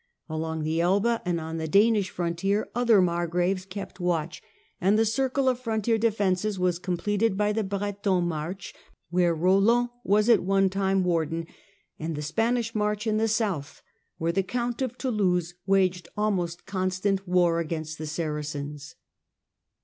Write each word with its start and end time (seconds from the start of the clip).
Along 0.27 0.63
the 0.63 0.81
Elbe, 0.81 1.21
and 1.25 1.39
on 1.39 1.57
the 1.59 1.67
Danish 1.67 2.09
frontier, 2.09 2.71
other 2.73 3.03
margraves 3.03 3.67
kept 3.69 3.99
watch, 3.99 4.41
and 4.81 4.97
the 4.97 5.05
circle 5.05 5.47
of 5.47 5.59
frontier 5.59 5.99
defences 5.99 6.57
was 6.57 6.79
completed 6.79 7.37
by 7.37 7.53
the 7.53 7.63
Breton 7.63 8.23
March, 8.23 8.73
where 9.11 9.35
Roland 9.35 9.89
w 9.89 9.89
T 9.89 10.15
as 10.17 10.29
at 10.29 10.41
one 10.43 10.71
time 10.71 11.03
warden, 11.03 11.45
and 11.99 12.15
the 12.15 12.23
Spanish 12.23 12.73
March 12.73 13.05
in 13.05 13.17
the 13.17 13.27
south, 13.27 13.83
where 14.17 14.31
the 14.31 14.41
Count 14.41 14.81
of 14.81 14.97
Toulouse 14.97 15.53
waged 15.67 16.07
almost 16.17 16.65
constant 16.65 17.27
war 17.27 17.59
against 17.59 17.99
the 17.99 18.07
Saracens. 18.07 18.95